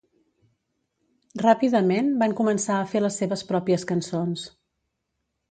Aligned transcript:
Ràpidament, 1.43 2.09
van 2.23 2.33
començar 2.41 2.79
a 2.79 2.89
fer 2.95 3.03
les 3.05 3.19
seves 3.23 3.45
pròpies 3.53 3.87
cançons. 3.93 4.49